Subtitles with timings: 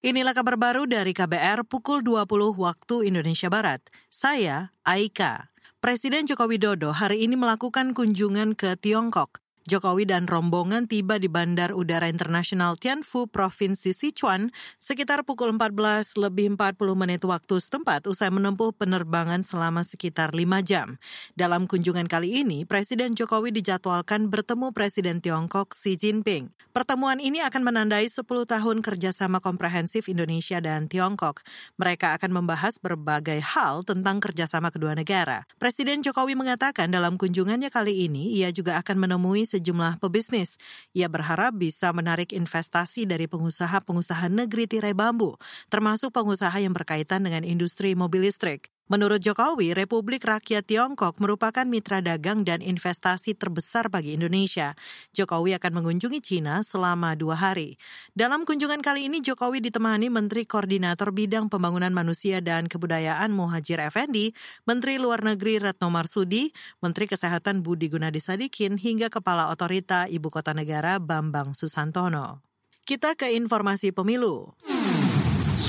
[0.00, 3.84] Inilah kabar baru dari KBR pukul 20 waktu Indonesia Barat.
[4.08, 5.52] Saya Aika.
[5.76, 9.44] Presiden Joko Widodo hari ini melakukan kunjungan ke Tiongkok.
[9.68, 14.48] Jokowi dan rombongan tiba di Bandar Udara Internasional Tianfu, Provinsi Sichuan,
[14.80, 20.96] sekitar pukul 14 lebih 40 menit waktu setempat usai menempuh penerbangan selama sekitar 5 jam.
[21.36, 26.48] Dalam kunjungan kali ini, Presiden Jokowi dijadwalkan bertemu Presiden Tiongkok Xi Jinping.
[26.70, 31.42] Pertemuan ini akan menandai 10 tahun kerjasama komprehensif Indonesia dan Tiongkok.
[31.76, 35.44] Mereka akan membahas berbagai hal tentang kerjasama kedua negara.
[35.58, 40.56] Presiden Jokowi mengatakan dalam kunjungannya kali ini, ia juga akan menemui sejumlah pebisnis.
[40.94, 45.34] Ia berharap bisa menarik investasi dari pengusaha-pengusaha negeri tirai bambu,
[45.66, 48.70] termasuk pengusaha yang berkaitan dengan industri mobil listrik.
[48.90, 54.74] Menurut Jokowi, Republik Rakyat Tiongkok merupakan mitra dagang dan investasi terbesar bagi Indonesia.
[55.14, 57.78] Jokowi akan mengunjungi Cina selama dua hari.
[58.18, 64.34] Dalam kunjungan kali ini, Jokowi ditemani Menteri Koordinator Bidang Pembangunan Manusia dan Kebudayaan Muhajir Effendi,
[64.66, 66.50] Menteri Luar Negeri Retno Marsudi,
[66.82, 72.42] Menteri Kesehatan Budi Gunadi Sadikin, hingga Kepala Otorita Ibu Kota Negara Bambang Susantono.
[72.82, 74.50] Kita ke informasi pemilu.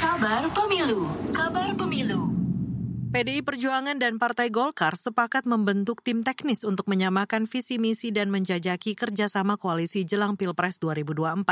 [0.00, 1.12] Kabar Pemilu.
[1.36, 2.31] Kabar Pemilu.
[3.12, 8.96] PDI Perjuangan dan Partai Golkar sepakat membentuk tim teknis untuk menyamakan visi misi dan menjajaki
[8.96, 11.44] kerjasama koalisi jelang Pilpres 2024.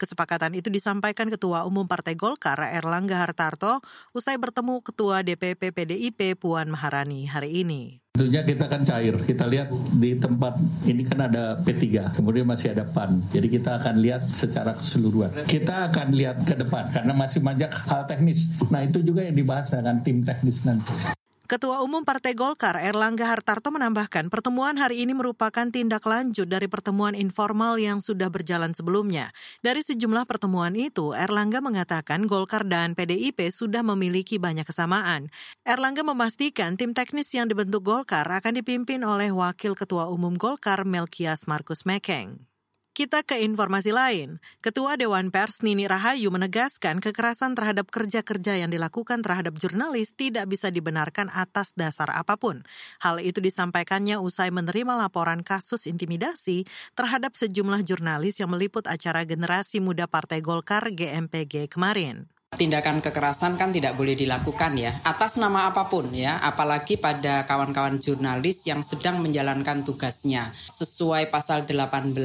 [0.00, 3.84] Kesepakatan itu disampaikan Ketua Umum Partai Golkar Erlangga Hartarto
[4.16, 8.05] usai bertemu Ketua DPP PDIP Puan Maharani hari ini.
[8.16, 9.12] Tentunya kita akan cair.
[9.20, 9.68] Kita lihat
[10.00, 10.56] di tempat
[10.88, 13.20] ini kan ada P3, kemudian masih ada PAN.
[13.28, 15.44] Jadi kita akan lihat secara keseluruhan.
[15.44, 18.56] Kita akan lihat ke depan karena masih banyak hal teknis.
[18.72, 21.15] Nah itu juga yang dibahas dengan tim teknis nanti.
[21.46, 27.14] Ketua Umum Partai Golkar Erlangga Hartarto menambahkan pertemuan hari ini merupakan tindak lanjut dari pertemuan
[27.14, 29.30] informal yang sudah berjalan sebelumnya.
[29.62, 35.30] Dari sejumlah pertemuan itu, Erlangga mengatakan Golkar dan PDIP sudah memiliki banyak kesamaan.
[35.62, 41.46] Erlangga memastikan tim teknis yang dibentuk Golkar akan dipimpin oleh Wakil Ketua Umum Golkar Melkias
[41.46, 42.55] Markus Mekeng.
[42.96, 44.40] Kita ke informasi lain.
[44.64, 50.72] Ketua Dewan Pers Nini Rahayu menegaskan kekerasan terhadap kerja-kerja yang dilakukan terhadap jurnalis tidak bisa
[50.72, 52.64] dibenarkan atas dasar apa pun.
[53.04, 56.64] Hal itu disampaikannya usai menerima laporan kasus intimidasi
[56.96, 63.70] terhadap sejumlah jurnalis yang meliput acara generasi muda Partai Golkar GMPG kemarin tindakan kekerasan kan
[63.70, 69.20] tidak boleh dilakukan ya atas nama apa pun ya apalagi pada kawan-kawan jurnalis yang sedang
[69.20, 70.50] menjalankan tugasnya.
[70.56, 72.16] Sesuai pasal 18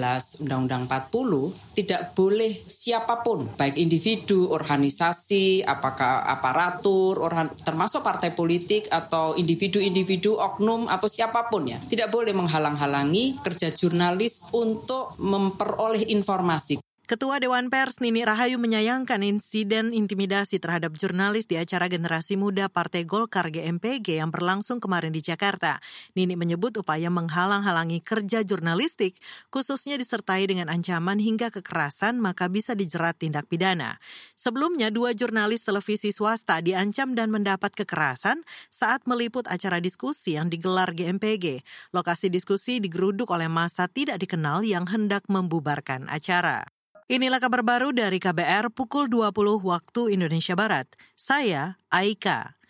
[0.47, 7.20] Undang-Undang 40 tidak boleh siapa pun baik individu organisasi apakah aparatur
[7.64, 14.52] termasuk partai politik atau individu-individu oknum atau siapa pun ya tidak boleh menghalang-halangi kerja jurnalis
[14.56, 21.92] untuk memperoleh informasi Ketua Dewan Pers Nini Rahayu menyayangkan insiden intimidasi terhadap jurnalis di acara
[21.92, 25.84] generasi muda Partai Golkar GMPG yang berlangsung kemarin di Jakarta.
[26.16, 29.20] Nini menyebut upaya menghalang-halangi kerja jurnalistik,
[29.52, 34.00] khususnya disertai dengan ancaman hingga kekerasan, maka bisa dijerat tindak pidana.
[34.32, 38.40] Sebelumnya, dua jurnalis televisi swasta diancam dan mendapat kekerasan
[38.72, 41.60] saat meliput acara diskusi yang digelar GMPG.
[41.92, 46.64] Lokasi diskusi digeruduk oleh masa tidak dikenal yang hendak membubarkan acara.
[47.12, 49.36] Inilah kabar baru dari KBR pukul 20
[49.68, 50.88] waktu Indonesia Barat.
[51.12, 52.61] Saya Aika.